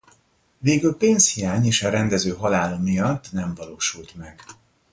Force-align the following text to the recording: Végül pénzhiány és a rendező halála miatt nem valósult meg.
Végül 0.57 0.97
pénzhiány 0.97 1.65
és 1.65 1.83
a 1.83 1.89
rendező 1.89 2.31
halála 2.33 2.77
miatt 2.79 3.31
nem 3.31 3.53
valósult 3.53 4.15
meg. 4.15 4.43